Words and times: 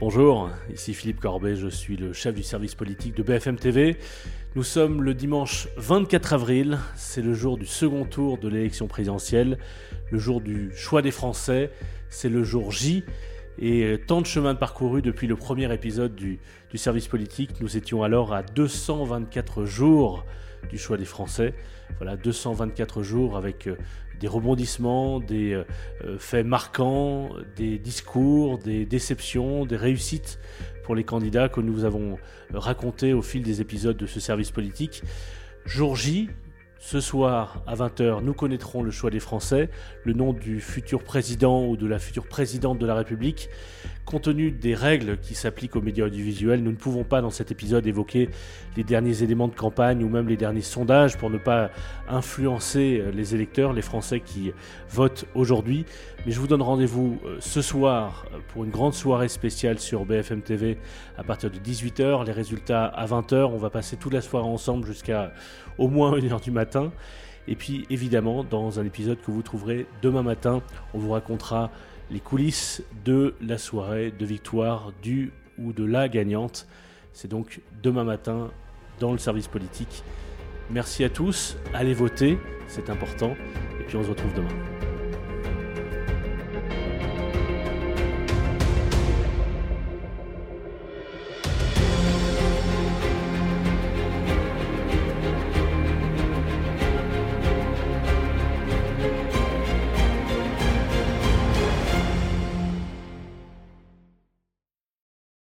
Bonjour, 0.00 0.48
ici 0.72 0.94
Philippe 0.94 1.18
Corbet, 1.18 1.56
je 1.56 1.66
suis 1.66 1.96
le 1.96 2.12
chef 2.12 2.32
du 2.32 2.44
service 2.44 2.76
politique 2.76 3.16
de 3.16 3.24
BFM 3.24 3.56
TV. 3.56 3.96
Nous 4.54 4.62
sommes 4.62 5.02
le 5.02 5.12
dimanche 5.12 5.66
24 5.76 6.34
avril, 6.34 6.78
c'est 6.94 7.20
le 7.20 7.34
jour 7.34 7.58
du 7.58 7.66
second 7.66 8.04
tour 8.04 8.38
de 8.38 8.46
l'élection 8.46 8.86
présidentielle, 8.86 9.58
le 10.12 10.18
jour 10.18 10.40
du 10.40 10.70
choix 10.76 11.02
des 11.02 11.10
Français, 11.10 11.72
c'est 12.10 12.28
le 12.28 12.44
jour 12.44 12.70
J. 12.70 13.02
Et 13.58 13.98
tant 14.06 14.20
de 14.20 14.26
chemin 14.26 14.54
parcouru 14.54 15.02
depuis 15.02 15.26
le 15.26 15.34
premier 15.34 15.74
épisode 15.74 16.14
du, 16.14 16.38
du 16.70 16.78
service 16.78 17.08
politique, 17.08 17.60
nous 17.60 17.76
étions 17.76 18.04
alors 18.04 18.32
à 18.32 18.44
224 18.44 19.64
jours 19.64 20.24
du 20.68 20.78
choix 20.78 20.96
des 20.96 21.04
Français. 21.04 21.54
Voilà, 21.98 22.16
224 22.16 23.02
jours 23.02 23.36
avec 23.36 23.66
euh, 23.66 23.76
des 24.20 24.28
rebondissements, 24.28 25.20
des 25.20 25.52
euh, 25.52 25.64
euh, 26.04 26.18
faits 26.18 26.46
marquants, 26.46 27.30
des 27.56 27.78
discours, 27.78 28.58
des 28.58 28.84
déceptions, 28.84 29.64
des 29.64 29.76
réussites 29.76 30.38
pour 30.84 30.94
les 30.94 31.04
candidats 31.04 31.48
que 31.48 31.60
nous 31.60 31.84
avons 31.84 32.18
racontés 32.52 33.12
au 33.12 33.22
fil 33.22 33.42
des 33.42 33.60
épisodes 33.60 33.96
de 33.96 34.06
ce 34.06 34.20
service 34.20 34.50
politique. 34.50 35.02
Jour 35.66 35.96
J, 35.96 36.30
ce 36.78 37.00
soir, 37.00 37.62
à 37.66 37.74
20h, 37.74 38.22
nous 38.22 38.32
connaîtrons 38.32 38.82
le 38.82 38.90
choix 38.90 39.10
des 39.10 39.20
Français, 39.20 39.68
le 40.04 40.12
nom 40.12 40.32
du 40.32 40.60
futur 40.60 41.02
président 41.02 41.66
ou 41.66 41.76
de 41.76 41.86
la 41.86 41.98
future 41.98 42.26
présidente 42.26 42.78
de 42.78 42.86
la 42.86 42.94
République. 42.94 43.50
Compte 44.08 44.22
tenu 44.22 44.50
des 44.50 44.74
règles 44.74 45.18
qui 45.18 45.34
s'appliquent 45.34 45.76
aux 45.76 45.82
médias 45.82 46.06
audiovisuels, 46.06 46.62
nous 46.62 46.70
ne 46.70 46.78
pouvons 46.78 47.04
pas 47.04 47.20
dans 47.20 47.28
cet 47.28 47.50
épisode 47.50 47.86
évoquer 47.86 48.30
les 48.74 48.82
derniers 48.82 49.22
éléments 49.22 49.48
de 49.48 49.54
campagne 49.54 50.02
ou 50.02 50.08
même 50.08 50.28
les 50.28 50.38
derniers 50.38 50.62
sondages 50.62 51.18
pour 51.18 51.28
ne 51.28 51.36
pas 51.36 51.68
influencer 52.08 53.04
les 53.12 53.34
électeurs, 53.34 53.74
les 53.74 53.82
Français 53.82 54.20
qui 54.20 54.52
votent 54.88 55.26
aujourd'hui. 55.34 55.84
Mais 56.24 56.32
je 56.32 56.40
vous 56.40 56.46
donne 56.46 56.62
rendez-vous 56.62 57.18
euh, 57.26 57.36
ce 57.40 57.60
soir 57.60 58.24
pour 58.48 58.64
une 58.64 58.70
grande 58.70 58.94
soirée 58.94 59.28
spéciale 59.28 59.78
sur 59.78 60.06
BFM 60.06 60.40
TV 60.40 60.78
à 61.18 61.22
partir 61.22 61.50
de 61.50 61.58
18h. 61.58 62.24
Les 62.24 62.32
résultats 62.32 62.86
à 62.86 63.04
20h. 63.04 63.44
On 63.52 63.58
va 63.58 63.68
passer 63.68 63.98
toute 63.98 64.14
la 64.14 64.22
soirée 64.22 64.48
ensemble 64.48 64.86
jusqu'à 64.86 65.34
au 65.76 65.88
moins 65.88 66.18
1h 66.18 66.42
du 66.42 66.50
matin. 66.50 66.92
Et 67.46 67.56
puis 67.56 67.86
évidemment, 67.90 68.42
dans 68.42 68.80
un 68.80 68.86
épisode 68.86 69.20
que 69.20 69.30
vous 69.30 69.42
trouverez 69.42 69.86
demain 70.00 70.22
matin, 70.22 70.62
on 70.94 70.98
vous 70.98 71.10
racontera 71.10 71.70
les 72.10 72.20
coulisses 72.20 72.82
de 73.04 73.34
la 73.40 73.58
soirée 73.58 74.10
de 74.10 74.24
victoire 74.24 74.92
du 75.02 75.32
ou 75.58 75.72
de 75.72 75.84
la 75.84 76.08
gagnante. 76.08 76.66
C'est 77.12 77.28
donc 77.28 77.60
demain 77.82 78.04
matin 78.04 78.50
dans 79.00 79.12
le 79.12 79.18
service 79.18 79.48
politique. 79.48 80.02
Merci 80.70 81.04
à 81.04 81.10
tous, 81.10 81.56
allez 81.72 81.94
voter, 81.94 82.38
c'est 82.66 82.90
important, 82.90 83.34
et 83.80 83.84
puis 83.84 83.96
on 83.96 84.04
se 84.04 84.10
retrouve 84.10 84.34
demain. 84.34 84.77